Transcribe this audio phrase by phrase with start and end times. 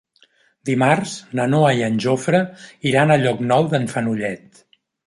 [0.69, 2.43] Dimarts na Noa i en Jofre
[2.95, 4.69] iran a Llocnou d'en Fenollet.